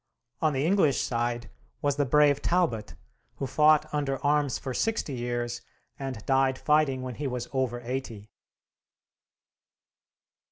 [0.41, 1.51] On the English side
[1.83, 2.95] was the brave Talbot,
[3.35, 5.61] who fought under arms for sixty years,
[5.99, 8.31] and died fighting when he was over eighty.